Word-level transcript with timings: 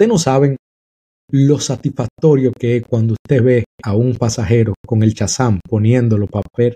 Ustedes 0.00 0.12
no 0.12 0.18
saben 0.18 0.56
lo 1.30 1.58
satisfactorio 1.58 2.52
que 2.58 2.76
es 2.78 2.84
cuando 2.86 3.12
usted 3.22 3.44
ve 3.44 3.64
a 3.82 3.94
un 3.94 4.14
pasajero 4.14 4.72
con 4.86 5.02
el 5.02 5.12
chazam 5.12 5.60
poniéndolo 5.68 6.26
para 6.26 6.46
ver 6.56 6.74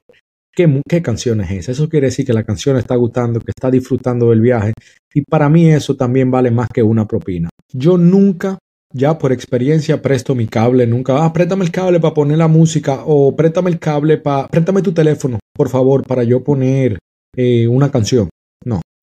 qué, 0.55 0.83
qué 0.87 1.01
canción 1.01 1.41
es 1.41 1.51
esa. 1.51 1.73
Eso 1.73 1.89
quiere 1.89 2.09
decir 2.09 2.27
que 2.27 2.35
la 2.35 2.45
canción 2.45 2.77
está 2.77 2.97
gustando, 2.97 3.41
que 3.41 3.53
está 3.57 3.71
disfrutando 3.71 4.29
del 4.29 4.43
viaje. 4.43 4.75
Y 5.15 5.23
para 5.23 5.49
mí 5.49 5.71
eso 5.71 5.97
también 5.97 6.31
vale 6.31 6.51
más 6.51 6.69
que 6.69 6.83
una 6.83 7.09
propina. 7.09 7.49
Yo 7.73 7.97
nunca 7.97 8.59
ya 8.93 9.17
por 9.17 9.33
experiencia 9.33 10.03
presto 10.03 10.35
mi 10.35 10.47
cable, 10.47 10.87
nunca, 10.87 11.25
ah, 11.25 11.33
préstame 11.33 11.65
el 11.65 11.71
cable 11.71 12.01
para 12.01 12.13
poner 12.13 12.37
la 12.37 12.49
música 12.49 13.05
o 13.07 13.35
préstame 13.35 13.71
el 13.71 13.79
cable 13.79 14.19
para, 14.19 14.49
préstame 14.49 14.83
tu 14.83 14.93
teléfono, 14.93 15.39
por 15.55 15.71
favor, 15.71 16.07
para 16.07 16.25
yo 16.25 16.45
poner 16.45 16.99
eh, 17.35 17.67
una 17.69 17.91
canción. 17.91 18.29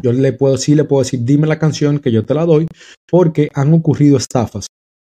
Yo 0.03 0.11
le 0.11 0.33
puedo, 0.33 0.57
sí 0.57 0.75
le 0.75 0.83
puedo 0.83 1.03
decir, 1.03 1.21
dime 1.23 1.47
la 1.47 1.59
canción 1.59 1.99
que 1.99 2.11
yo 2.11 2.25
te 2.25 2.33
la 2.33 2.45
doy, 2.45 2.67
porque 3.09 3.49
han 3.53 3.73
ocurrido 3.73 4.17
estafas. 4.17 4.67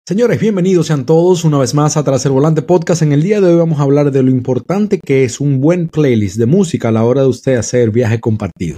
Señores, 0.08 0.40
bienvenidos 0.40 0.88
sean 0.88 1.08
todos 1.08 1.46
una 1.46 1.58
vez 1.58 1.74
más 1.74 1.98
a 1.98 2.04
Tras 2.04 2.26
el 2.28 2.32
Volante 2.32 2.62
Podcast. 2.62 3.02
En 3.02 3.12
el 3.12 3.24
día 3.24 3.42
de 3.42 3.48
hoy 3.48 3.58
vamos 3.58 3.80
a 3.80 3.84
hablar 3.84 4.12
de 4.12 4.22
lo 4.22 4.30
importante 4.30 5.00
que 5.00 5.24
es 5.24 5.40
un 5.40 5.60
buen 5.60 5.88
playlist 5.88 6.38
de 6.38 6.46
música 6.46 6.90
a 6.90 6.92
la 6.92 7.04
hora 7.04 7.22
de 7.22 7.28
usted 7.28 7.56
hacer 7.56 7.90
viaje 7.90 8.20
compartido. 8.20 8.78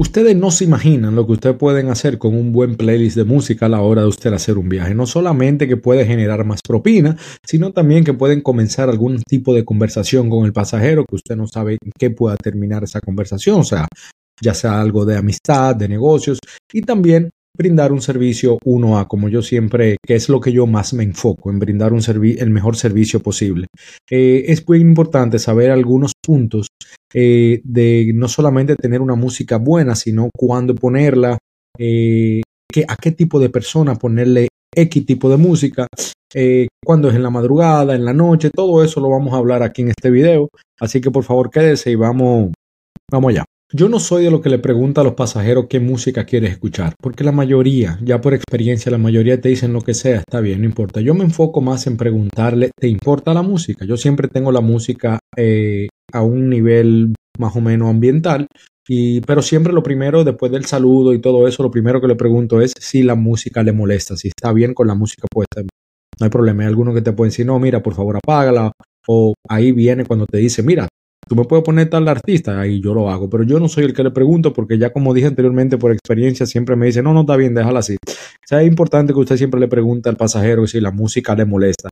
Ustedes 0.00 0.34
no 0.34 0.50
se 0.50 0.64
imaginan 0.64 1.14
lo 1.14 1.26
que 1.26 1.32
ustedes 1.32 1.56
pueden 1.56 1.90
hacer 1.90 2.16
con 2.16 2.34
un 2.34 2.52
buen 2.52 2.74
playlist 2.76 3.18
de 3.18 3.24
música 3.24 3.66
a 3.66 3.68
la 3.68 3.82
hora 3.82 4.00
de 4.00 4.08
usted 4.08 4.32
hacer 4.32 4.56
un 4.56 4.66
viaje. 4.66 4.94
No 4.94 5.04
solamente 5.04 5.68
que 5.68 5.76
puede 5.76 6.06
generar 6.06 6.42
más 6.46 6.60
propina, 6.66 7.18
sino 7.46 7.74
también 7.74 8.02
que 8.02 8.14
pueden 8.14 8.40
comenzar 8.40 8.88
algún 8.88 9.22
tipo 9.22 9.52
de 9.52 9.62
conversación 9.62 10.30
con 10.30 10.46
el 10.46 10.54
pasajero 10.54 11.04
que 11.04 11.16
usted 11.16 11.36
no 11.36 11.46
sabe 11.46 11.72
en 11.72 11.92
qué 11.98 12.08
pueda 12.08 12.34
terminar 12.36 12.82
esa 12.82 13.02
conversación. 13.02 13.60
O 13.60 13.62
sea, 13.62 13.88
ya 14.40 14.54
sea 14.54 14.80
algo 14.80 15.04
de 15.04 15.18
amistad, 15.18 15.76
de 15.76 15.86
negocios 15.86 16.38
y 16.72 16.80
también 16.80 17.28
brindar 17.60 17.92
un 17.92 18.00
servicio 18.00 18.58
1A, 18.64 19.06
como 19.06 19.28
yo 19.28 19.42
siempre, 19.42 19.98
que 20.02 20.14
es 20.14 20.30
lo 20.30 20.40
que 20.40 20.50
yo 20.50 20.66
más 20.66 20.94
me 20.94 21.04
enfoco, 21.04 21.50
en 21.50 21.58
brindar 21.58 21.92
un 21.92 22.00
el 22.00 22.50
mejor 22.50 22.74
servicio 22.74 23.20
posible. 23.20 23.66
Eh, 24.10 24.44
es 24.48 24.66
muy 24.66 24.80
importante 24.80 25.38
saber 25.38 25.70
algunos 25.70 26.12
puntos 26.24 26.68
eh, 27.12 27.60
de 27.62 28.12
no 28.14 28.28
solamente 28.28 28.76
tener 28.76 29.02
una 29.02 29.14
música 29.14 29.58
buena, 29.58 29.94
sino 29.94 30.30
cuándo 30.34 30.74
ponerla, 30.74 31.36
eh, 31.78 32.40
a 32.88 32.96
qué 32.96 33.12
tipo 33.12 33.38
de 33.38 33.50
persona 33.50 33.94
ponerle 33.94 34.48
X 34.74 35.04
tipo 35.04 35.28
de 35.28 35.36
música, 35.36 35.86
eh, 36.32 36.68
cuándo 36.82 37.10
es 37.10 37.14
en 37.14 37.22
la 37.22 37.30
madrugada, 37.30 37.94
en 37.94 38.04
la 38.06 38.14
noche, 38.14 38.50
todo 38.50 38.82
eso 38.82 39.00
lo 39.00 39.10
vamos 39.10 39.34
a 39.34 39.38
hablar 39.38 39.62
aquí 39.62 39.82
en 39.82 39.88
este 39.88 40.10
video. 40.10 40.48
Así 40.80 41.00
que 41.00 41.10
por 41.10 41.24
favor 41.24 41.50
quédese 41.50 41.90
y 41.90 41.96
vamos, 41.96 42.52
vamos 43.10 43.30
allá. 43.30 43.44
Yo 43.72 43.88
no 43.88 44.00
soy 44.00 44.24
de 44.24 44.32
lo 44.32 44.40
que 44.40 44.50
le 44.50 44.58
pregunta 44.58 45.00
a 45.00 45.04
los 45.04 45.14
pasajeros 45.14 45.66
qué 45.68 45.78
música 45.78 46.24
quieres 46.24 46.50
escuchar, 46.50 46.94
porque 47.00 47.22
la 47.22 47.30
mayoría, 47.30 48.00
ya 48.02 48.20
por 48.20 48.34
experiencia, 48.34 48.90
la 48.90 48.98
mayoría 48.98 49.40
te 49.40 49.48
dicen 49.48 49.72
lo 49.72 49.80
que 49.80 49.94
sea, 49.94 50.18
está 50.18 50.40
bien, 50.40 50.60
no 50.60 50.66
importa. 50.66 51.00
Yo 51.00 51.14
me 51.14 51.22
enfoco 51.22 51.60
más 51.60 51.86
en 51.86 51.96
preguntarle, 51.96 52.72
¿te 52.76 52.88
importa 52.88 53.32
la 53.32 53.42
música? 53.42 53.84
Yo 53.84 53.96
siempre 53.96 54.26
tengo 54.26 54.50
la 54.50 54.60
música 54.60 55.20
eh, 55.36 55.86
a 56.12 56.20
un 56.22 56.50
nivel 56.50 57.14
más 57.38 57.54
o 57.54 57.60
menos 57.60 57.90
ambiental, 57.90 58.48
y, 58.88 59.20
pero 59.20 59.40
siempre 59.40 59.72
lo 59.72 59.84
primero, 59.84 60.24
después 60.24 60.50
del 60.50 60.64
saludo 60.64 61.14
y 61.14 61.20
todo 61.20 61.46
eso, 61.46 61.62
lo 61.62 61.70
primero 61.70 62.00
que 62.00 62.08
le 62.08 62.16
pregunto 62.16 62.60
es 62.60 62.72
si 62.76 63.04
la 63.04 63.14
música 63.14 63.62
le 63.62 63.72
molesta, 63.72 64.16
si 64.16 64.28
está 64.28 64.52
bien 64.52 64.74
con 64.74 64.88
la 64.88 64.96
música 64.96 65.28
puesta. 65.30 65.62
No 65.62 66.24
hay 66.24 66.30
problema, 66.30 66.64
hay 66.64 66.68
algunos 66.68 66.92
que 66.92 67.02
te 67.02 67.12
pueden 67.12 67.30
decir, 67.30 67.46
no, 67.46 67.60
mira, 67.60 67.80
por 67.80 67.94
favor 67.94 68.16
apágala, 68.16 68.72
o 69.06 69.34
ahí 69.48 69.70
viene 69.70 70.04
cuando 70.04 70.26
te 70.26 70.38
dice, 70.38 70.64
mira, 70.64 70.88
tú 71.30 71.36
me 71.36 71.44
puedes 71.44 71.64
poner 71.64 71.88
tal 71.88 72.08
artista, 72.08 72.60
ahí 72.60 72.80
yo 72.80 72.92
lo 72.92 73.08
hago, 73.08 73.30
pero 73.30 73.44
yo 73.44 73.60
no 73.60 73.68
soy 73.68 73.84
el 73.84 73.94
que 73.94 74.02
le 74.02 74.10
pregunto 74.10 74.52
porque 74.52 74.76
ya 74.78 74.92
como 74.92 75.14
dije 75.14 75.28
anteriormente 75.28 75.78
por 75.78 75.92
experiencia 75.92 76.44
siempre 76.44 76.74
me 76.74 76.86
dice, 76.86 77.04
no, 77.04 77.14
no 77.14 77.20
está 77.20 77.36
bien, 77.36 77.54
déjala 77.54 77.78
así. 77.78 77.94
O 78.04 78.46
sea, 78.48 78.62
es 78.62 78.66
importante 78.66 79.12
que 79.12 79.20
usted 79.20 79.36
siempre 79.36 79.60
le 79.60 79.68
pregunte 79.68 80.08
al 80.08 80.16
pasajero 80.16 80.66
si 80.66 80.80
la 80.80 80.90
música 80.90 81.36
le 81.36 81.44
molesta. 81.44 81.88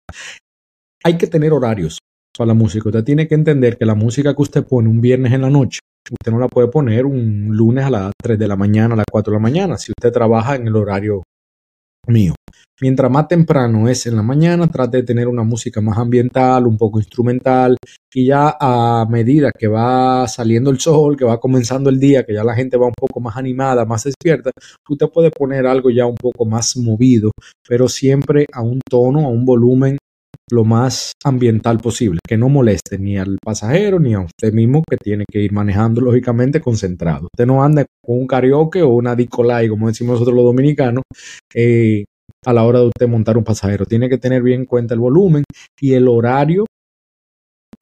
Hay 1.04 1.16
que 1.16 1.28
tener 1.28 1.52
horarios 1.52 2.00
para 2.36 2.48
la 2.48 2.54
música. 2.54 2.88
Usted 2.88 3.04
tiene 3.04 3.28
que 3.28 3.36
entender 3.36 3.78
que 3.78 3.86
la 3.86 3.94
música 3.94 4.34
que 4.34 4.42
usted 4.42 4.64
pone 4.64 4.88
un 4.88 5.00
viernes 5.00 5.32
en 5.32 5.42
la 5.42 5.50
noche, 5.50 5.78
usted 6.10 6.32
no 6.32 6.40
la 6.40 6.48
puede 6.48 6.66
poner 6.66 7.06
un 7.06 7.56
lunes 7.56 7.84
a 7.84 7.90
las 7.90 8.12
3 8.20 8.40
de 8.40 8.48
la 8.48 8.56
mañana, 8.56 8.94
a 8.94 8.96
las 8.96 9.06
4 9.08 9.30
de 9.30 9.36
la 9.36 9.42
mañana, 9.42 9.78
si 9.78 9.92
usted 9.96 10.10
trabaja 10.10 10.56
en 10.56 10.66
el 10.66 10.74
horario 10.74 11.22
mío. 12.08 12.34
Mientras 12.80 13.10
más 13.10 13.26
temprano 13.26 13.88
es 13.88 14.06
en 14.06 14.14
la 14.14 14.22
mañana, 14.22 14.68
trate 14.68 14.98
de 14.98 15.02
tener 15.02 15.26
una 15.26 15.42
música 15.42 15.80
más 15.80 15.98
ambiental, 15.98 16.64
un 16.64 16.78
poco 16.78 17.00
instrumental, 17.00 17.76
y 18.14 18.26
ya 18.26 18.56
a 18.60 19.04
medida 19.10 19.50
que 19.50 19.66
va 19.66 20.28
saliendo 20.28 20.70
el 20.70 20.78
sol, 20.78 21.16
que 21.16 21.24
va 21.24 21.40
comenzando 21.40 21.90
el 21.90 21.98
día, 21.98 22.24
que 22.24 22.34
ya 22.34 22.44
la 22.44 22.54
gente 22.54 22.76
va 22.76 22.86
un 22.86 22.94
poco 22.96 23.18
más 23.20 23.36
animada, 23.36 23.84
más 23.84 24.04
despierta, 24.04 24.52
usted 24.88 25.08
puede 25.08 25.32
poner 25.32 25.66
algo 25.66 25.90
ya 25.90 26.06
un 26.06 26.14
poco 26.14 26.44
más 26.44 26.76
movido, 26.76 27.32
pero 27.68 27.88
siempre 27.88 28.46
a 28.52 28.62
un 28.62 28.80
tono, 28.88 29.26
a 29.26 29.28
un 29.28 29.44
volumen 29.44 29.97
lo 30.50 30.64
más 30.64 31.12
ambiental 31.24 31.78
posible, 31.78 32.20
que 32.26 32.36
no 32.36 32.48
moleste 32.48 32.98
ni 32.98 33.18
al 33.18 33.38
pasajero 33.42 33.98
ni 33.98 34.14
a 34.14 34.20
usted 34.20 34.52
mismo 34.52 34.82
que 34.88 34.96
tiene 34.96 35.24
que 35.30 35.40
ir 35.40 35.52
manejando 35.52 36.00
lógicamente 36.00 36.60
concentrado. 36.60 37.28
Usted 37.32 37.46
no 37.46 37.62
anda 37.62 37.84
con 38.02 38.18
un 38.18 38.26
karaoke 38.26 38.82
o 38.82 38.88
una 38.90 39.14
dicolay, 39.14 39.68
como 39.68 39.88
decimos 39.88 40.14
nosotros 40.14 40.36
los 40.36 40.44
dominicanos, 40.44 41.04
eh, 41.54 42.04
a 42.44 42.52
la 42.52 42.64
hora 42.64 42.80
de 42.80 42.86
usted 42.86 43.08
montar 43.08 43.36
un 43.36 43.44
pasajero. 43.44 43.84
Tiene 43.84 44.08
que 44.08 44.18
tener 44.18 44.42
bien 44.42 44.60
en 44.60 44.66
cuenta 44.66 44.94
el 44.94 45.00
volumen 45.00 45.44
y 45.80 45.94
el 45.94 46.08
horario 46.08 46.66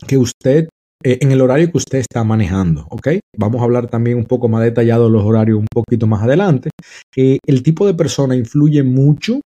que 0.06 0.19
usted, 0.19 0.69
eh, 1.04 1.19
en 1.21 1.33
el 1.33 1.41
horario 1.41 1.71
que 1.71 1.78
usted 1.78 1.98
está 1.98 2.25
manejando, 2.25 2.87
¿ok? 2.91 3.09
Vamos 3.37 3.60
a 3.60 3.65
hablar 3.65 3.88
también 3.88 4.19
un 4.19 4.25
poco 4.25 4.48
más 4.48 4.62
detallado 4.62 5.06
de 5.06 5.10
los 5.10 5.25
horarios 5.25 5.59
un 5.59 5.66
poquito 5.72 6.06
más 6.06 6.22
adelante. 6.22 6.71
Eh, 7.16 7.38
el 7.47 7.62
tipo 7.62 7.87
de 7.87 7.94
persona 7.94 8.37
influye 8.37 8.83
mucho 8.83 9.41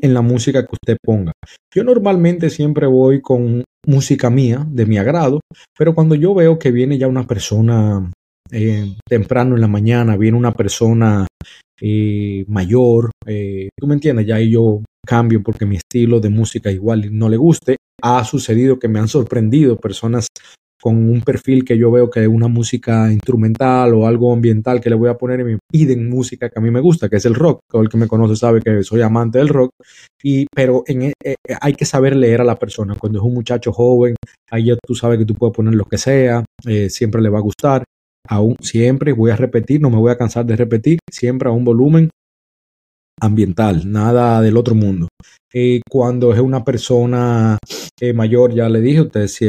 en 0.00 0.14
la 0.14 0.22
música 0.22 0.62
que 0.62 0.72
usted 0.72 0.96
ponga. 1.02 1.32
Yo 1.74 1.84
normalmente 1.84 2.50
siempre 2.50 2.86
voy 2.86 3.20
con 3.20 3.64
música 3.86 4.30
mía, 4.30 4.66
de 4.68 4.86
mi 4.86 4.98
agrado, 4.98 5.40
pero 5.78 5.94
cuando 5.94 6.14
yo 6.14 6.34
veo 6.34 6.58
que 6.58 6.70
viene 6.70 6.98
ya 6.98 7.08
una 7.08 7.26
persona 7.26 8.10
eh, 8.50 8.94
temprano 9.08 9.54
en 9.54 9.60
la 9.60 9.68
mañana, 9.68 10.16
viene 10.16 10.36
una 10.36 10.52
persona 10.52 11.26
eh, 11.80 12.44
mayor, 12.48 13.10
eh, 13.26 13.68
tú 13.76 13.86
me 13.86 13.94
entiendes, 13.94 14.26
ya 14.26 14.36
ahí 14.36 14.50
yo 14.50 14.82
cambio 15.06 15.42
porque 15.42 15.66
mi 15.66 15.76
estilo 15.76 16.20
de 16.20 16.30
música 16.30 16.70
igual 16.70 17.08
no 17.16 17.28
le 17.28 17.36
guste. 17.36 17.76
Ha 18.02 18.24
sucedido 18.24 18.78
que 18.78 18.88
me 18.88 18.98
han 18.98 19.08
sorprendido 19.08 19.78
personas 19.78 20.26
con 20.80 20.96
un 21.08 21.22
perfil 21.22 21.64
que 21.64 21.78
yo 21.78 21.90
veo 21.90 22.10
que 22.10 22.22
es 22.22 22.28
una 22.28 22.48
música 22.48 23.10
instrumental 23.10 23.94
o 23.94 24.06
algo 24.06 24.32
ambiental 24.32 24.80
que 24.80 24.90
le 24.90 24.96
voy 24.96 25.08
a 25.08 25.16
poner 25.16 25.40
y 25.40 25.44
me 25.44 25.58
piden 25.70 26.08
música 26.08 26.48
que 26.48 26.58
a 26.58 26.62
mí 26.62 26.70
me 26.70 26.80
gusta, 26.80 27.08
que 27.08 27.16
es 27.16 27.24
el 27.24 27.34
rock. 27.34 27.60
Todo 27.68 27.82
el 27.82 27.88
que 27.88 27.96
me 27.96 28.06
conoce 28.06 28.36
sabe 28.36 28.60
que 28.60 28.82
soy 28.82 29.02
amante 29.02 29.38
del 29.38 29.48
rock. 29.48 29.70
Y, 30.22 30.46
pero 30.54 30.84
en, 30.86 31.02
eh, 31.02 31.12
eh, 31.24 31.34
hay 31.60 31.74
que 31.74 31.84
saber 31.84 32.16
leer 32.16 32.40
a 32.40 32.44
la 32.44 32.58
persona. 32.58 32.94
Cuando 32.98 33.18
es 33.18 33.24
un 33.24 33.34
muchacho 33.34 33.72
joven, 33.72 34.16
ahí 34.50 34.66
ya 34.66 34.76
tú 34.86 34.94
sabes 34.94 35.18
que 35.18 35.24
tú 35.24 35.34
puedes 35.34 35.54
poner 35.54 35.74
lo 35.74 35.84
que 35.84 35.98
sea, 35.98 36.44
eh, 36.66 36.90
siempre 36.90 37.22
le 37.22 37.30
va 37.30 37.38
a 37.38 37.42
gustar. 37.42 37.84
Aún 38.28 38.56
siempre 38.60 39.12
voy 39.12 39.30
a 39.30 39.36
repetir, 39.36 39.80
no 39.80 39.88
me 39.88 39.98
voy 39.98 40.10
a 40.10 40.18
cansar 40.18 40.44
de 40.44 40.56
repetir, 40.56 40.98
siempre 41.10 41.48
a 41.48 41.52
un 41.52 41.64
volumen 41.64 42.10
ambiental, 43.20 43.90
nada 43.90 44.42
del 44.42 44.56
otro 44.56 44.74
mundo. 44.74 45.08
cuando 45.88 46.34
es 46.34 46.40
una 46.40 46.64
persona 46.64 47.56
mayor, 48.14 48.52
ya 48.52 48.68
le 48.68 48.80
dije, 48.82 49.00
usted 49.00 49.26
si 49.26 49.46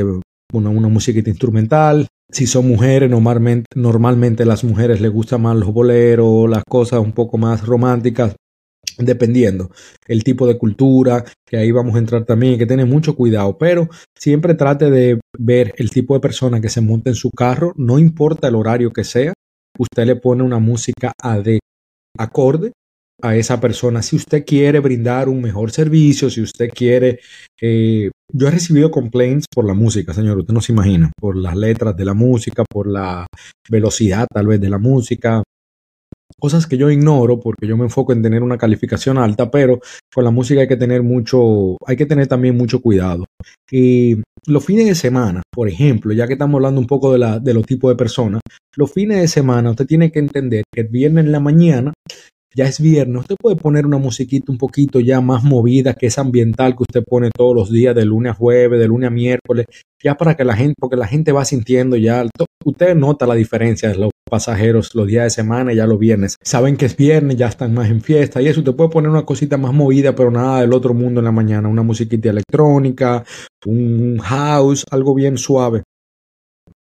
una, 0.54 0.70
una 0.70 0.88
musiquita 0.88 1.30
instrumental. 1.30 2.08
Si 2.30 2.46
son 2.46 2.68
mujeres, 2.68 3.10
normalmente, 3.10 3.68
normalmente 3.76 4.46
las 4.46 4.64
mujeres 4.64 5.00
les 5.00 5.12
gustan 5.12 5.42
más 5.42 5.56
los 5.56 5.72
boleros, 5.72 6.50
las 6.50 6.64
cosas 6.68 7.00
un 7.00 7.14
poco 7.14 7.38
más 7.38 7.66
románticas, 7.66 8.36
dependiendo 8.98 9.72
el 10.08 10.24
tipo 10.24 10.48
de 10.48 10.58
cultura, 10.58 11.24
que 11.46 11.58
ahí 11.58 11.72
vamos 11.72 11.96
a 11.96 12.00
entrar 12.00 12.26
también, 12.26 12.58
que 12.58 12.66
tener 12.66 12.86
mucho 12.86 13.16
cuidado, 13.16 13.58
pero 13.58 13.88
siempre 14.18 14.56
trate 14.56 14.90
de 14.90 15.20
ver 15.38 15.74
el 15.78 15.90
tipo 15.90 16.14
de 16.16 16.20
persona 16.20 16.60
que 16.60 16.70
se 16.70 16.82
monta 16.82 17.10
en 17.10 17.16
su 17.16 17.32
carro, 17.32 17.74
no 17.78 18.00
importa 18.00 18.48
el 18.48 18.56
horario 18.56 18.92
que 18.92 19.04
sea, 19.04 19.34
usted 19.78 20.06
le 20.06 20.16
pone 20.16 20.44
una 20.44 20.60
música 20.60 21.14
de 21.44 21.60
acorde 22.18 22.72
a 23.22 23.36
esa 23.36 23.60
persona. 23.60 24.02
Si 24.02 24.16
usted 24.16 24.46
quiere 24.46 24.80
brindar 24.80 25.30
un 25.30 25.42
mejor 25.42 25.72
servicio, 25.72 26.30
si 26.30 26.42
usted 26.42 26.70
quiere... 26.70 27.20
Eh, 27.62 28.10
yo 28.34 28.48
he 28.48 28.52
recibido 28.52 28.92
complaints 28.92 29.46
por 29.54 29.66
la 29.66 29.74
música, 29.74 30.14
señor, 30.14 30.38
usted 30.40 30.54
no 30.54 30.62
se 30.62 30.74
imagina, 30.74 31.12
por 31.20 31.36
las 31.36 31.56
letras 31.56 31.96
de 31.96 32.06
la 32.06 32.14
música, 32.14 32.64
por 32.70 32.88
la 32.88 33.28
velocidad 33.70 34.28
tal 34.32 34.48
vez 34.48 34.60
de 34.60 34.70
la 34.70 34.78
música, 34.78 35.44
cosas 36.40 36.68
que 36.68 36.78
yo 36.78 36.90
ignoro 36.90 37.40
porque 37.40 37.68
yo 37.68 37.78
me 37.78 37.86
enfoco 37.86 38.14
en 38.14 38.22
tener 38.22 38.44
una 38.44 38.58
calificación 38.58 39.18
alta, 39.18 39.50
pero 39.50 39.80
con 40.14 40.24
la 40.24 40.32
música 40.32 40.62
hay 40.62 40.68
que 40.68 40.78
tener 40.78 41.04
mucho, 41.04 41.78
hay 41.86 41.96
que 41.96 42.06
tener 42.06 42.28
también 42.28 42.56
mucho 42.56 42.82
cuidado. 42.82 43.26
Y 43.72 44.22
los 44.46 44.66
fines 44.66 44.86
de 44.86 44.96
semana, 44.96 45.42
por 45.52 45.68
ejemplo, 45.68 46.14
ya 46.14 46.28
que 46.28 46.34
estamos 46.34 46.56
hablando 46.56 46.80
un 46.80 46.88
poco 46.88 47.12
de, 47.14 47.20
la, 47.20 47.40
de 47.40 47.54
los 47.54 47.66
tipos 47.66 47.90
de 47.90 47.96
personas, 47.96 48.42
los 48.76 48.92
fines 48.92 49.20
de 49.20 49.28
semana 49.28 49.72
usted 49.72 49.88
tiene 49.88 50.12
que 50.12 50.20
entender 50.20 50.64
que 50.74 50.82
el 50.82 50.88
viernes 50.88 51.26
en 51.26 51.32
la 51.32 51.40
mañana 51.40 51.94
ya 52.56 52.66
es 52.66 52.80
viernes, 52.80 53.22
usted 53.22 53.36
puede 53.40 53.56
poner 53.56 53.86
una 53.86 53.98
musiquita 53.98 54.52
un 54.52 54.58
poquito 54.58 55.00
ya 55.00 55.22
más 55.22 55.44
movida, 55.44 55.94
que 55.94 56.08
es 56.08 56.18
ambiental, 56.18 56.76
que 56.76 56.84
usted 56.84 57.04
pone 57.04 57.30
todos 57.36 57.56
los 57.56 57.72
días, 57.72 57.96
de 57.96 58.06
lunes 58.06 58.32
a 58.32 58.36
jueves, 58.36 58.80
de 58.80 58.88
lunes 58.88 59.08
a 59.08 59.12
miércoles, 59.12 59.66
ya 60.04 60.16
para 60.16 60.36
que 60.36 60.44
la 60.44 60.56
gente, 60.56 60.76
porque 60.80 60.96
la 60.96 61.08
gente 61.08 61.32
va 61.32 61.46
sintiendo 61.46 61.96
ya, 61.96 62.26
usted 62.66 62.96
nota 62.96 63.28
la 63.28 63.36
diferencia 63.36 63.94
pasajeros 64.30 64.94
los 64.94 65.08
días 65.08 65.24
de 65.24 65.30
semana, 65.30 65.74
ya 65.74 65.88
los 65.88 66.00
viernes. 66.00 66.36
Saben 66.44 66.78
que 66.78 66.86
es 66.86 66.98
viernes, 66.98 67.38
ya 67.38 67.48
están 67.48 67.74
más 67.74 67.90
en 67.90 68.02
fiesta 68.02 68.42
y 68.42 68.48
eso. 68.48 68.64
Te 68.64 68.74
puede 68.74 68.90
poner 68.90 69.10
una 69.10 69.26
cosita 69.26 69.58
más 69.58 69.74
movida, 69.74 70.14
pero 70.16 70.32
nada 70.32 70.62
del 70.62 70.74
otro 70.74 70.94
mundo 70.94 71.22
en 71.22 71.26
la 71.26 71.32
mañana. 71.32 71.68
Una 71.68 71.84
musiquita 71.84 72.30
electrónica, 72.30 73.24
un 73.66 74.20
house, 74.20 74.86
algo 74.92 75.16
bien 75.16 75.38
suave 75.38 75.84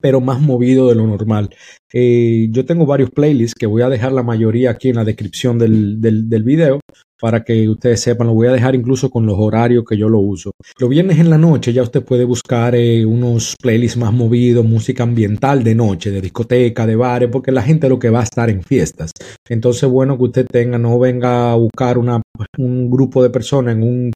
pero 0.05 0.21
más 0.21 0.39
movido 0.39 0.91
de 0.91 0.97
lo 0.97 1.07
normal. 1.07 1.49
Eh, 1.91 2.49
yo 2.51 2.67
tengo 2.67 2.85
varios 2.85 3.09
playlists 3.09 3.55
que 3.59 3.65
voy 3.65 3.81
a 3.81 3.89
dejar 3.89 4.13
la 4.13 4.23
mayoría 4.23 4.71
aquí 4.71 4.91
en 4.91 4.97
la 4.97 5.05
descripción 5.05 5.59
del, 5.59 5.99
del, 5.99 6.43
video 6.43 6.79
para 7.19 7.43
que 7.43 7.67
ustedes 7.71 8.03
sepan, 8.03 8.27
lo 8.27 8.35
voy 8.35 8.49
a 8.49 8.53
dejar 8.53 8.75
incluso 8.75 9.09
con 9.09 9.25
los 9.25 9.37
horarios 9.39 9.83
que 9.89 9.97
yo 9.97 10.11
lo 10.11 10.19
uso. 10.19 10.51
Los 10.79 10.91
viernes 10.91 11.19
en 11.21 11.31
la 11.31 11.39
noche 11.39 11.73
ya 11.73 11.83
usted 11.83 12.05
puede 12.05 12.25
buscar 12.25 12.75
eh, 12.75 13.07
unos 13.07 13.57
playlists 13.63 13.97
más 13.97 14.13
movidos, 14.13 14.63
música 14.63 15.05
ambiental 15.05 15.65
de 15.65 15.75
noche, 15.75 16.11
de 16.11 16.21
discoteca, 16.21 16.87
de 16.87 16.97
bares, 16.97 17.31
porque 17.33 17.51
la 17.51 17.63
gente 17.63 17.89
lo 17.89 17.99
que 17.99 18.11
va 18.11 18.21
a 18.21 18.25
estar 18.25 18.51
en 18.51 18.63
fiestas. 18.63 19.11
Entonces, 19.49 19.89
bueno 19.89 20.19
que 20.19 20.25
usted 20.25 20.47
tenga, 20.47 20.77
no 20.77 20.99
venga 20.99 21.53
a 21.53 21.55
buscar 21.55 21.97
una, 21.97 22.21
un 22.59 22.91
grupo 22.91 23.23
de 23.23 23.31
personas 23.31 23.75
en 23.75 23.83
un 23.83 24.13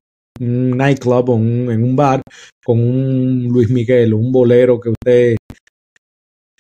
nightclub 0.77 1.31
o 1.31 1.37
en 1.37 1.83
un 1.83 1.97
bar 1.97 2.21
con 2.63 2.79
un 2.79 3.49
Luis 3.49 3.71
Miguel 3.71 4.13
o 4.13 4.19
un 4.19 4.31
bolero 4.31 4.79
que 4.79 4.91
usted 4.91 5.37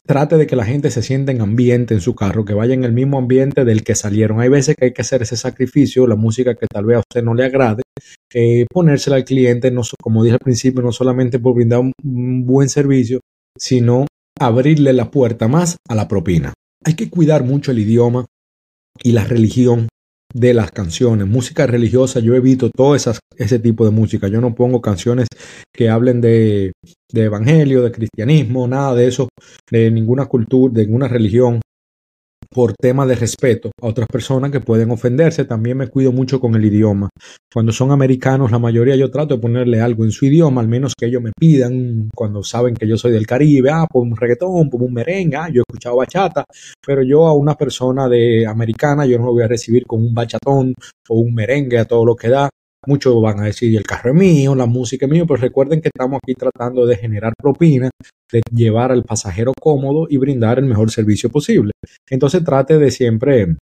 trate 0.08 0.38
de 0.38 0.46
que 0.46 0.56
la 0.56 0.64
gente 0.64 0.90
se 0.90 1.02
sienta 1.02 1.32
en 1.32 1.42
ambiente 1.42 1.92
en 1.92 2.00
su 2.00 2.14
carro, 2.14 2.46
que 2.46 2.54
vaya 2.54 2.72
en 2.72 2.82
el 2.82 2.92
mismo 2.92 3.18
ambiente 3.18 3.66
del 3.66 3.84
que 3.84 3.94
salieron. 3.94 4.40
Hay 4.40 4.48
veces 4.48 4.74
que 4.74 4.86
hay 4.86 4.92
que 4.94 5.02
hacer 5.02 5.20
ese 5.20 5.36
sacrificio, 5.36 6.06
la 6.06 6.16
música 6.16 6.54
que 6.54 6.66
tal 6.66 6.86
vez 6.86 6.96
a 6.96 7.00
usted 7.00 7.22
no 7.22 7.34
le 7.34 7.44
agrade, 7.44 7.82
ponérsela 8.72 9.16
al 9.16 9.24
cliente, 9.24 9.70
no, 9.70 9.82
como 10.00 10.24
dije 10.24 10.34
al 10.34 10.40
principio, 10.40 10.82
no 10.82 10.92
solamente 10.92 11.38
por 11.38 11.54
brindar 11.54 11.80
un 11.80 12.46
buen 12.46 12.70
servicio, 12.70 13.20
sino 13.58 14.06
abrirle 14.40 14.94
la 14.94 15.10
puerta 15.10 15.46
más 15.46 15.76
a 15.86 15.94
la 15.94 16.08
propina. 16.08 16.54
Hay 16.84 16.94
que 16.94 17.10
cuidar 17.10 17.44
mucho 17.44 17.70
el 17.70 17.80
idioma 17.80 18.24
y 19.02 19.12
la 19.12 19.24
religión 19.24 19.87
de 20.32 20.54
las 20.54 20.70
canciones. 20.70 21.26
Música 21.26 21.66
religiosa, 21.66 22.20
yo 22.20 22.34
evito 22.34 22.70
todo 22.70 22.94
esas, 22.94 23.20
ese 23.36 23.58
tipo 23.58 23.84
de 23.84 23.90
música. 23.90 24.28
Yo 24.28 24.40
no 24.40 24.54
pongo 24.54 24.80
canciones 24.80 25.28
que 25.72 25.88
hablen 25.88 26.20
de, 26.20 26.72
de 27.12 27.22
evangelio, 27.22 27.82
de 27.82 27.92
cristianismo, 27.92 28.68
nada 28.68 28.94
de 28.94 29.08
eso, 29.08 29.28
de 29.70 29.90
ninguna 29.90 30.26
cultura, 30.26 30.74
de 30.74 30.86
ninguna 30.86 31.08
religión 31.08 31.60
por 32.50 32.72
tema 32.74 33.06
de 33.06 33.14
respeto 33.14 33.70
a 33.80 33.86
otras 33.86 34.08
personas 34.08 34.50
que 34.50 34.60
pueden 34.60 34.90
ofenderse. 34.90 35.44
También 35.44 35.76
me 35.76 35.88
cuido 35.88 36.12
mucho 36.12 36.40
con 36.40 36.54
el 36.54 36.64
idioma. 36.64 37.10
Cuando 37.52 37.72
son 37.72 37.90
americanos, 37.90 38.50
la 38.50 38.58
mayoría 38.58 38.96
yo 38.96 39.10
trato 39.10 39.34
de 39.34 39.40
ponerle 39.40 39.80
algo 39.80 40.04
en 40.04 40.10
su 40.10 40.26
idioma, 40.26 40.60
al 40.60 40.68
menos 40.68 40.94
que 40.98 41.06
ellos 41.06 41.22
me 41.22 41.32
pidan 41.38 42.08
cuando 42.14 42.42
saben 42.42 42.74
que 42.74 42.86
yo 42.86 42.96
soy 42.96 43.12
del 43.12 43.26
Caribe, 43.26 43.70
ah, 43.70 43.86
por 43.90 44.02
un 44.02 44.16
reggaetón, 44.16 44.70
por 44.70 44.82
un 44.82 44.92
merengue, 44.92 45.36
ah, 45.36 45.48
yo 45.48 45.60
he 45.60 45.64
escuchado 45.68 45.96
bachata, 45.96 46.44
pero 46.84 47.02
yo 47.02 47.26
a 47.26 47.34
una 47.34 47.54
persona 47.54 48.08
de 48.08 48.46
americana 48.46 49.06
yo 49.06 49.18
no 49.18 49.26
lo 49.26 49.32
voy 49.32 49.42
a 49.42 49.48
recibir 49.48 49.86
con 49.86 50.00
un 50.00 50.14
bachatón 50.14 50.74
o 51.08 51.20
un 51.20 51.34
merengue 51.34 51.78
a 51.78 51.84
todo 51.84 52.04
lo 52.04 52.16
que 52.16 52.28
da. 52.28 52.48
Muchos 52.86 53.20
van 53.20 53.40
a 53.40 53.44
decir, 53.46 53.76
el 53.76 53.84
carro 53.84 54.10
es 54.10 54.16
mío, 54.16 54.54
la 54.54 54.66
música 54.66 55.06
es 55.06 55.12
mío, 55.12 55.26
pero 55.26 55.40
recuerden 55.40 55.80
que 55.80 55.88
estamos 55.88 56.20
aquí 56.22 56.34
tratando 56.34 56.86
de 56.86 56.96
generar 56.96 57.34
propina, 57.36 57.90
de 58.32 58.42
llevar 58.52 58.92
al 58.92 59.04
pasajero 59.04 59.52
cómodo 59.58 60.06
y 60.08 60.16
brindar 60.16 60.58
el 60.58 60.66
mejor 60.66 60.90
servicio 60.90 61.30
posible. 61.30 61.72
Entonces 62.08 62.44
trate 62.44 62.78
de 62.78 62.90
siempre 62.90 63.56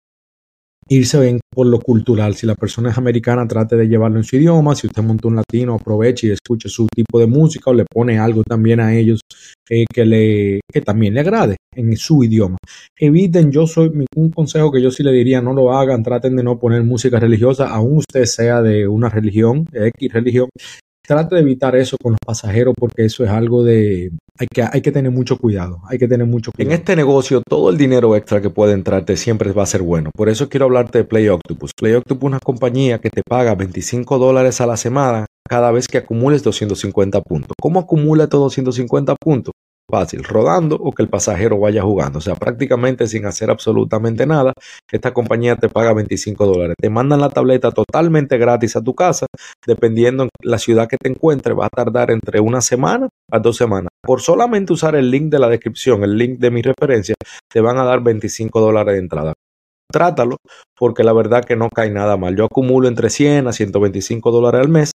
irse 0.88 1.38
por 1.50 1.66
lo 1.66 1.80
cultural. 1.80 2.34
Si 2.34 2.46
la 2.46 2.54
persona 2.54 2.90
es 2.90 2.98
americana, 2.98 3.46
trate 3.46 3.76
de 3.76 3.88
llevarlo 3.88 4.18
en 4.18 4.24
su 4.24 4.36
idioma. 4.36 4.74
Si 4.74 4.86
usted 4.86 5.02
monta 5.02 5.28
un 5.28 5.36
latino, 5.36 5.74
aproveche 5.74 6.28
y 6.28 6.30
escuche 6.30 6.68
su 6.68 6.86
tipo 6.94 7.18
de 7.18 7.26
música 7.26 7.70
o 7.70 7.74
le 7.74 7.84
pone 7.84 8.18
algo 8.18 8.42
también 8.42 8.80
a 8.80 8.94
ellos 8.94 9.20
eh, 9.68 9.84
que, 9.92 10.04
le, 10.04 10.60
que 10.70 10.80
también 10.80 11.14
le 11.14 11.20
agrade 11.20 11.56
en 11.74 11.96
su 11.96 12.22
idioma. 12.24 12.58
Eviten, 12.98 13.50
yo 13.50 13.66
soy 13.66 13.90
un 14.16 14.30
consejo 14.30 14.70
que 14.70 14.82
yo 14.82 14.90
sí 14.90 15.02
le 15.02 15.12
diría, 15.12 15.40
no 15.40 15.52
lo 15.52 15.72
hagan, 15.72 16.02
traten 16.02 16.36
de 16.36 16.42
no 16.42 16.58
poner 16.58 16.82
música 16.82 17.18
religiosa, 17.18 17.68
aun 17.68 17.98
usted 17.98 18.24
sea 18.24 18.62
de 18.62 18.86
una 18.86 19.08
religión, 19.08 19.66
X 19.72 20.12
religión, 20.12 20.48
trate 21.06 21.34
de 21.34 21.40
evitar 21.40 21.76
eso 21.76 21.96
con 22.02 22.12
los 22.12 22.18
pasajeros 22.24 22.74
porque 22.78 23.04
eso 23.04 23.24
es 23.24 23.30
algo 23.30 23.62
de... 23.62 24.10
Hay 24.36 24.48
que, 24.52 24.62
hay 24.62 24.82
que 24.82 24.90
tener 24.90 25.12
mucho 25.12 25.36
cuidado, 25.36 25.80
hay 25.88 25.96
que 25.96 26.08
tener 26.08 26.26
mucho 26.26 26.50
cuidado. 26.50 26.72
En 26.72 26.80
este 26.80 26.96
negocio, 26.96 27.40
todo 27.48 27.70
el 27.70 27.76
dinero 27.76 28.16
extra 28.16 28.40
que 28.40 28.50
puede 28.50 28.72
entrarte 28.72 29.16
siempre 29.16 29.52
va 29.52 29.62
a 29.62 29.66
ser 29.66 29.82
bueno. 29.82 30.10
Por 30.12 30.28
eso 30.28 30.48
quiero 30.48 30.66
hablarte 30.66 30.98
de 30.98 31.04
Play 31.04 31.28
Octopus. 31.28 31.70
Play 31.76 31.94
Octopus 31.94 32.24
es 32.24 32.26
una 32.26 32.40
compañía 32.40 32.98
que 32.98 33.10
te 33.10 33.22
paga 33.22 33.54
25 33.54 34.18
dólares 34.18 34.60
a 34.60 34.66
la 34.66 34.76
semana 34.76 35.26
cada 35.48 35.70
vez 35.70 35.86
que 35.86 35.98
acumules 35.98 36.42
250 36.42 37.20
puntos. 37.20 37.52
¿Cómo 37.60 37.78
acumula 37.78 38.24
estos 38.24 38.40
250 38.40 39.14
puntos? 39.20 39.52
Fácil, 39.90 40.24
rodando 40.24 40.76
o 40.76 40.92
que 40.92 41.02
el 41.02 41.08
pasajero 41.08 41.58
vaya 41.58 41.82
jugando. 41.82 42.18
O 42.18 42.22
sea, 42.22 42.34
prácticamente 42.34 43.06
sin 43.06 43.26
hacer 43.26 43.50
absolutamente 43.50 44.26
nada, 44.26 44.52
esta 44.90 45.12
compañía 45.12 45.56
te 45.56 45.68
paga 45.68 45.92
25 45.92 46.46
dólares. 46.46 46.76
Te 46.80 46.90
mandan 46.90 47.20
la 47.20 47.30
tableta 47.30 47.70
totalmente 47.70 48.38
gratis 48.38 48.76
a 48.76 48.82
tu 48.82 48.94
casa, 48.94 49.26
dependiendo 49.66 50.28
la 50.42 50.58
ciudad 50.58 50.88
que 50.88 50.96
te 50.96 51.08
encuentres, 51.08 51.56
va 51.56 51.66
a 51.66 51.70
tardar 51.70 52.10
entre 52.10 52.40
una 52.40 52.60
semana 52.60 53.08
a 53.30 53.38
dos 53.38 53.56
semanas. 53.56 53.88
Por 54.02 54.20
solamente 54.20 54.72
usar 54.72 54.96
el 54.96 55.10
link 55.10 55.30
de 55.30 55.38
la 55.38 55.48
descripción, 55.48 56.04
el 56.04 56.16
link 56.16 56.38
de 56.38 56.50
mi 56.50 56.62
referencia, 56.62 57.14
te 57.50 57.60
van 57.60 57.78
a 57.78 57.84
dar 57.84 58.02
25 58.02 58.60
dólares 58.60 58.94
de 58.94 59.00
entrada 59.00 59.34
trátalo, 59.94 60.38
porque 60.76 61.04
la 61.04 61.12
verdad 61.12 61.44
que 61.44 61.54
no 61.54 61.68
cae 61.70 61.88
nada 61.88 62.16
mal. 62.16 62.34
Yo 62.34 62.46
acumulo 62.46 62.88
entre 62.88 63.10
100 63.10 63.46
a 63.46 63.52
125 63.52 64.32
dólares 64.32 64.60
al 64.60 64.68
mes. 64.68 64.90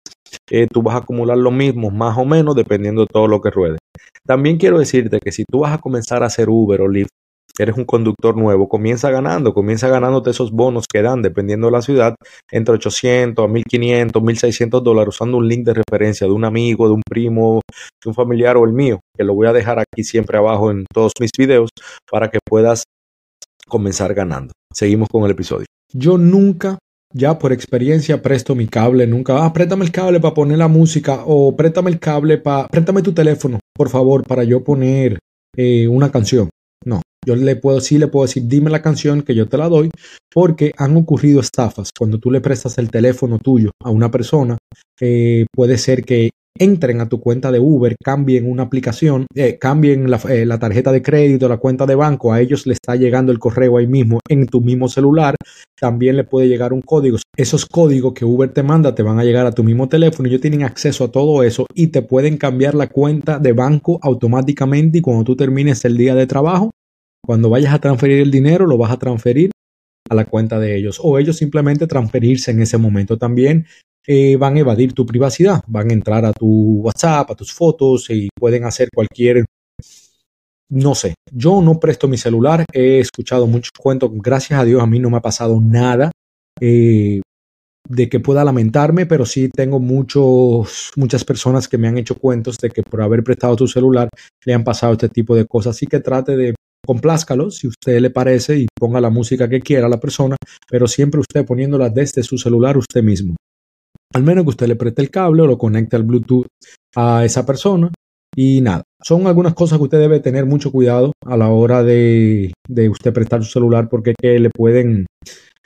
Eh, 0.50 0.66
tú 0.68 0.82
vas 0.82 0.96
a 0.96 0.98
acumular 0.98 1.38
lo 1.38 1.52
mismo, 1.52 1.90
más 1.90 2.18
o 2.18 2.24
menos, 2.24 2.56
dependiendo 2.56 3.02
de 3.02 3.06
todo 3.06 3.28
lo 3.28 3.40
que 3.40 3.50
ruede. 3.50 3.78
También 4.26 4.58
quiero 4.58 4.80
decirte 4.80 5.20
que 5.20 5.30
si 5.30 5.44
tú 5.48 5.60
vas 5.60 5.72
a 5.72 5.78
comenzar 5.78 6.24
a 6.24 6.26
hacer 6.26 6.48
Uber 6.50 6.80
o 6.80 6.88
Lyft, 6.88 7.10
eres 7.58 7.76
un 7.76 7.84
conductor 7.84 8.36
nuevo, 8.36 8.68
comienza 8.68 9.10
ganando, 9.10 9.54
comienza 9.54 9.88
ganándote 9.88 10.30
esos 10.30 10.50
bonos 10.50 10.86
que 10.92 11.02
dan, 11.02 11.22
dependiendo 11.22 11.68
de 11.68 11.72
la 11.72 11.82
ciudad, 11.82 12.14
entre 12.50 12.74
800 12.74 13.44
a 13.44 13.48
1500, 13.48 14.22
1600 14.22 14.82
dólares, 14.82 15.14
usando 15.14 15.38
un 15.38 15.48
link 15.48 15.64
de 15.64 15.74
referencia 15.74 16.26
de 16.26 16.32
un 16.32 16.44
amigo, 16.44 16.88
de 16.88 16.94
un 16.94 17.02
primo, 17.08 17.60
de 18.02 18.08
un 18.08 18.14
familiar 18.14 18.56
o 18.56 18.64
el 18.64 18.72
mío, 18.72 19.00
que 19.16 19.24
lo 19.24 19.34
voy 19.34 19.46
a 19.46 19.52
dejar 19.52 19.78
aquí 19.78 20.04
siempre 20.04 20.38
abajo 20.38 20.70
en 20.70 20.84
todos 20.92 21.12
mis 21.20 21.30
videos 21.36 21.70
para 22.10 22.28
que 22.28 22.38
puedas 22.44 22.84
comenzar 23.68 24.14
ganando. 24.14 24.52
Seguimos 24.72 25.08
con 25.08 25.24
el 25.24 25.30
episodio. 25.30 25.66
Yo 25.92 26.18
nunca, 26.18 26.78
ya 27.14 27.38
por 27.38 27.52
experiencia, 27.52 28.20
presto 28.20 28.54
mi 28.54 28.66
cable, 28.66 29.06
nunca, 29.06 29.44
ah, 29.44 29.52
préstame 29.52 29.84
el 29.84 29.92
cable 29.92 30.20
para 30.20 30.34
poner 30.34 30.58
la 30.58 30.68
música 30.68 31.22
o 31.26 31.56
préstame 31.56 31.90
el 31.90 31.98
cable 31.98 32.38
para, 32.38 32.68
préstame 32.68 33.02
tu 33.02 33.12
teléfono, 33.12 33.60
por 33.74 33.88
favor, 33.88 34.24
para 34.26 34.44
yo 34.44 34.62
poner 34.62 35.18
eh, 35.56 35.88
una 35.88 36.10
canción. 36.10 36.50
No, 36.84 37.02
yo 37.26 37.36
le 37.36 37.56
puedo, 37.56 37.80
sí 37.80 37.98
le 37.98 38.08
puedo 38.08 38.26
decir, 38.26 38.44
dime 38.46 38.70
la 38.70 38.82
canción 38.82 39.22
que 39.22 39.34
yo 39.34 39.48
te 39.48 39.58
la 39.58 39.68
doy, 39.68 39.90
porque 40.32 40.72
han 40.76 40.96
ocurrido 40.96 41.40
estafas. 41.40 41.90
Cuando 41.96 42.18
tú 42.18 42.30
le 42.30 42.40
prestas 42.40 42.78
el 42.78 42.90
teléfono 42.90 43.38
tuyo 43.38 43.70
a 43.82 43.90
una 43.90 44.10
persona, 44.10 44.58
eh, 45.00 45.46
puede 45.52 45.78
ser 45.78 46.04
que 46.04 46.30
entren 46.58 47.00
a 47.00 47.08
tu 47.08 47.20
cuenta 47.20 47.50
de 47.50 47.58
Uber, 47.58 47.96
cambien 48.02 48.50
una 48.50 48.64
aplicación, 48.64 49.26
eh, 49.34 49.58
cambien 49.58 50.06
eh, 50.28 50.46
la, 50.46 50.58
tarjeta 50.58 50.92
de 50.92 51.02
crédito, 51.02 51.48
la 51.48 51.58
cuenta 51.58 51.86
de 51.86 51.94
banco, 51.94 52.32
a 52.32 52.40
ellos 52.40 52.66
le 52.66 52.74
está 52.74 52.96
llegando 52.96 53.32
el 53.32 53.38
correo 53.38 53.78
ahí 53.78 53.86
mismo 53.86 54.20
en 54.28 54.46
tu 54.46 54.60
mismo 54.60 54.88
celular, 54.88 55.34
también 55.80 56.16
le 56.16 56.24
puede 56.24 56.48
llegar 56.48 56.72
un 56.72 56.82
código. 56.82 57.18
Esos 57.36 57.66
códigos 57.66 58.14
que 58.14 58.24
Uber 58.24 58.50
te 58.50 58.62
manda 58.62 58.94
te 58.94 59.02
van 59.02 59.18
a 59.18 59.24
llegar 59.24 59.46
a 59.46 59.52
tu 59.52 59.64
mismo 59.64 59.88
teléfono, 59.88 60.28
ellos 60.28 60.40
tienen 60.40 60.62
acceso 60.62 61.04
a 61.04 61.10
todo 61.10 61.42
eso 61.42 61.66
y 61.74 61.88
te 61.88 62.02
pueden 62.02 62.36
cambiar 62.36 62.74
la 62.74 62.88
cuenta 62.88 63.38
de 63.38 63.52
banco 63.52 63.98
automáticamente 64.02 64.98
y 64.98 65.00
cuando 65.00 65.24
tú 65.24 65.36
termines 65.36 65.84
el 65.84 65.96
día 65.96 66.14
de 66.14 66.26
trabajo, 66.26 66.70
cuando 67.24 67.50
vayas 67.50 67.74
a 67.74 67.78
transferir 67.78 68.20
el 68.20 68.30
dinero, 68.30 68.66
lo 68.66 68.78
vas 68.78 68.90
a 68.90 68.98
transferir 68.98 69.50
a 70.08 70.14
la 70.14 70.24
cuenta 70.24 70.58
de 70.58 70.76
ellos 70.76 71.00
o 71.02 71.18
ellos 71.18 71.36
simplemente 71.36 71.86
transferirse 71.86 72.50
en 72.50 72.62
ese 72.62 72.78
momento 72.78 73.18
también 73.18 73.66
eh, 74.10 74.36
van 74.38 74.56
a 74.56 74.60
evadir 74.60 74.94
tu 74.94 75.04
privacidad, 75.04 75.62
van 75.66 75.90
a 75.90 75.92
entrar 75.92 76.24
a 76.24 76.32
tu 76.32 76.80
WhatsApp, 76.80 77.30
a 77.30 77.34
tus 77.34 77.52
fotos 77.52 78.08
y 78.08 78.30
pueden 78.34 78.64
hacer 78.64 78.88
cualquier, 78.90 79.44
no 80.70 80.94
sé, 80.94 81.14
yo 81.30 81.60
no 81.60 81.78
presto 81.78 82.08
mi 82.08 82.16
celular, 82.16 82.64
he 82.72 83.00
escuchado 83.00 83.46
muchos 83.46 83.72
cuentos, 83.78 84.10
gracias 84.14 84.58
a 84.58 84.64
Dios 84.64 84.82
a 84.82 84.86
mí 84.86 84.98
no 84.98 85.10
me 85.10 85.18
ha 85.18 85.20
pasado 85.20 85.60
nada 85.60 86.10
eh, 86.58 87.20
de 87.86 88.08
que 88.08 88.18
pueda 88.18 88.44
lamentarme, 88.44 89.04
pero 89.04 89.26
sí 89.26 89.50
tengo 89.54 89.78
muchos, 89.78 90.90
muchas 90.96 91.22
personas 91.24 91.68
que 91.68 91.76
me 91.76 91.88
han 91.88 91.98
hecho 91.98 92.18
cuentos 92.18 92.56
de 92.56 92.70
que 92.70 92.82
por 92.82 93.02
haber 93.02 93.22
prestado 93.22 93.56
tu 93.56 93.68
celular 93.68 94.08
le 94.46 94.54
han 94.54 94.64
pasado 94.64 94.94
este 94.94 95.10
tipo 95.10 95.36
de 95.36 95.44
cosas, 95.44 95.76
así 95.76 95.86
que 95.86 96.00
trate 96.00 96.34
de 96.34 96.54
complázcalo 96.86 97.50
si 97.50 97.68
usted 97.68 98.00
le 98.00 98.08
parece 98.08 98.56
y 98.56 98.68
ponga 98.74 99.02
la 99.02 99.10
música 99.10 99.50
que 99.50 99.60
quiera 99.60 99.84
a 99.84 99.90
la 99.90 100.00
persona, 100.00 100.36
pero 100.66 100.86
siempre 100.86 101.20
usted 101.20 101.44
poniéndola 101.44 101.90
desde 101.90 102.22
su 102.22 102.38
celular 102.38 102.78
usted 102.78 103.02
mismo. 103.02 103.36
Al 104.14 104.22
menos 104.22 104.44
que 104.44 104.50
usted 104.50 104.68
le 104.68 104.76
preste 104.76 105.02
el 105.02 105.10
cable 105.10 105.42
o 105.42 105.46
lo 105.46 105.58
conecte 105.58 105.96
al 105.96 106.02
Bluetooth 106.02 106.46
a 106.96 107.24
esa 107.24 107.44
persona. 107.44 107.90
Y 108.36 108.60
nada, 108.60 108.84
son 109.02 109.26
algunas 109.26 109.54
cosas 109.54 109.78
que 109.78 109.84
usted 109.84 109.98
debe 109.98 110.20
tener 110.20 110.46
mucho 110.46 110.70
cuidado 110.70 111.12
a 111.26 111.36
la 111.36 111.48
hora 111.48 111.82
de, 111.82 112.52
de 112.68 112.88
usted 112.88 113.12
prestar 113.12 113.42
su 113.42 113.50
celular 113.50 113.88
porque 113.88 114.14
que 114.20 114.38
le 114.38 114.50
pueden 114.50 115.06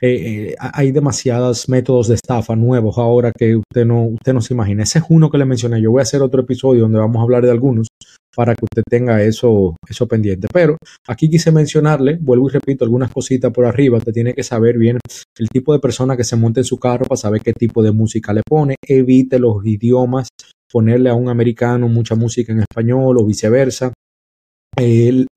eh, 0.04 0.56
hay 0.59 0.90
demasiados 0.90 1.68
métodos 1.68 2.09
de 2.09 2.16
estafa 2.16 2.56
nuevos 2.56 2.99
ahora 2.99 3.30
que 3.30 3.54
usted 3.54 3.87
no, 3.87 4.02
usted 4.06 4.35
no 4.35 4.40
se 4.40 4.52
imagina. 4.52 4.82
Ese 4.82 4.99
es 4.99 5.04
uno 5.09 5.30
que 5.30 5.38
le 5.38 5.44
mencioné. 5.44 5.80
Yo 5.80 5.92
voy 5.92 6.00
a 6.00 6.02
hacer 6.02 6.23
otro 6.23 6.42
episodio 6.42 6.82
donde 6.82 6.99
vamos 6.99 7.21
a 7.21 7.23
hablar 7.23 7.44
de 7.44 7.52
algunos 7.52 7.87
para 8.35 8.54
que 8.54 8.64
usted 8.64 8.82
tenga 8.88 9.23
eso, 9.23 9.76
eso 9.88 10.09
pendiente. 10.09 10.49
Pero 10.52 10.76
aquí 11.06 11.30
quise 11.30 11.52
mencionarle, 11.52 12.18
vuelvo 12.21 12.49
y 12.49 12.52
repito, 12.52 12.85
algunas 12.85 13.12
cositas 13.12 13.52
por 13.52 13.64
arriba. 13.64 13.99
Usted 13.99 14.12
tiene 14.12 14.35
que 14.35 14.42
saber 14.42 14.76
bien 14.76 14.99
el 15.38 15.49
tipo 15.49 15.73
de 15.73 15.78
persona 15.78 16.16
que 16.16 16.25
se 16.25 16.35
monta 16.35 16.59
en 16.59 16.64
su 16.64 16.78
carro 16.78 17.04
para 17.04 17.16
saber 17.16 17.40
qué 17.40 17.52
tipo 17.52 17.80
de 17.80 17.92
música 17.92 18.32
le 18.32 18.42
pone. 18.44 18.75
Evite 18.85 19.38
los 19.38 19.64
idiomas, 19.64 20.28
ponerle 20.71 21.11
a 21.11 21.14
un 21.14 21.28
americano 21.28 21.87
mucha 21.87 22.16
música 22.16 22.52
en 22.52 22.61
español 22.61 23.18
o 23.18 23.25
viceversa. 23.25 23.92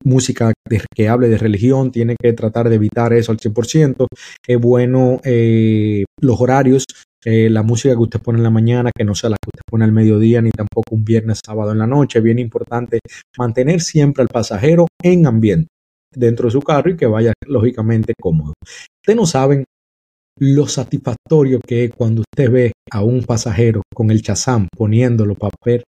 Música 0.04 0.52
que 0.94 1.08
hable 1.08 1.28
de 1.28 1.38
religión, 1.38 1.92
tiene 1.92 2.16
que 2.20 2.32
tratar 2.32 2.68
de 2.68 2.76
evitar 2.76 3.12
eso 3.12 3.32
al 3.32 3.38
100%. 3.38 4.06
Es 4.46 4.58
bueno 4.58 5.20
eh, 5.24 6.04
los 6.20 6.40
horarios, 6.40 6.84
eh, 7.24 7.50
la 7.50 7.62
música 7.62 7.94
que 7.94 8.00
usted 8.00 8.20
pone 8.20 8.38
en 8.38 8.44
la 8.44 8.50
mañana, 8.50 8.90
que 8.96 9.04
no 9.04 9.14
sea 9.14 9.30
la 9.30 9.36
que 9.36 9.48
usted 9.48 9.62
pone 9.68 9.84
al 9.84 9.92
mediodía, 9.92 10.40
ni 10.40 10.50
tampoco 10.50 10.94
un 10.94 11.04
viernes, 11.04 11.40
sábado 11.44 11.72
en 11.72 11.78
la 11.78 11.86
noche. 11.86 12.20
Bien 12.20 12.38
importante 12.38 13.00
mantener 13.38 13.80
siempre 13.80 14.22
al 14.22 14.28
pasajero 14.28 14.86
en 15.02 15.26
ambiente 15.26 15.68
dentro 16.14 16.46
de 16.46 16.52
su 16.52 16.62
carro 16.62 16.90
y 16.90 16.96
que 16.96 17.06
vaya 17.06 17.32
lógicamente 17.46 18.14
cómodo. 18.18 18.54
Ustedes 19.02 19.16
no 19.16 19.26
saben 19.26 19.64
lo 20.38 20.66
satisfactorio 20.66 21.60
que 21.60 21.84
es 21.84 21.94
cuando 21.94 22.22
usted 22.22 22.50
ve 22.50 22.72
a 22.90 23.02
un 23.02 23.22
pasajero 23.22 23.82
con 23.94 24.10
el 24.10 24.22
chazam 24.22 24.68
poniéndolo 24.76 25.34
para 25.34 25.54
ver 25.64 25.84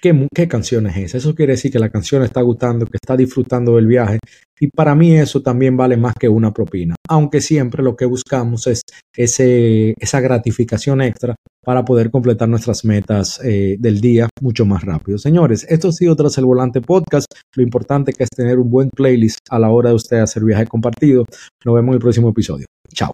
¿Qué, 0.00 0.28
¿Qué, 0.32 0.46
canción 0.46 0.86
es 0.86 0.96
esa? 0.96 1.18
Eso 1.18 1.34
quiere 1.34 1.54
decir 1.54 1.72
que 1.72 1.78
la 1.80 1.90
canción 1.90 2.22
está 2.22 2.40
gustando, 2.40 2.86
que 2.86 2.98
está 3.02 3.16
disfrutando 3.16 3.74
del 3.76 3.86
viaje. 3.88 4.18
Y 4.60 4.68
para 4.68 4.94
mí 4.94 5.16
eso 5.16 5.42
también 5.42 5.76
vale 5.76 5.96
más 5.96 6.14
que 6.14 6.28
una 6.28 6.52
propina. 6.52 6.94
Aunque 7.08 7.40
siempre 7.40 7.82
lo 7.82 7.96
que 7.96 8.04
buscamos 8.04 8.66
es 8.66 8.82
esa 9.16 10.20
gratificación 10.20 11.02
extra 11.02 11.34
para 11.64 11.84
poder 11.84 12.10
completar 12.10 12.48
nuestras 12.48 12.84
metas 12.84 13.40
eh, 13.44 13.76
del 13.78 14.00
día 14.00 14.28
mucho 14.40 14.64
más 14.64 14.82
rápido. 14.84 15.18
Señores, 15.18 15.66
esto 15.68 15.88
ha 15.88 15.92
sido 15.92 16.16
Tras 16.16 16.38
el 16.38 16.44
Volante 16.44 16.80
Podcast. 16.80 17.26
Lo 17.56 17.62
importante 17.62 18.12
que 18.12 18.24
es 18.24 18.30
tener 18.30 18.58
un 18.58 18.70
buen 18.70 18.90
playlist 18.90 19.38
a 19.50 19.58
la 19.58 19.70
hora 19.70 19.90
de 19.90 19.96
usted 19.96 20.18
hacer 20.18 20.44
viaje 20.44 20.66
compartido. 20.66 21.24
Nos 21.64 21.74
vemos 21.74 21.88
en 21.88 21.94
el 21.94 22.00
próximo 22.00 22.30
episodio. 22.30 22.66
Chao. 22.94 23.12